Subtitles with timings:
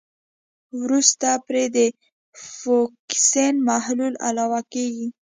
[0.81, 1.77] وروسته پرې د
[2.57, 5.07] فوکسین محلول علاوه کیږي.